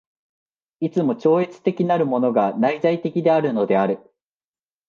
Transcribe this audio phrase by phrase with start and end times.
[0.79, 3.99] いつも超越的なるものが内在的であるのである。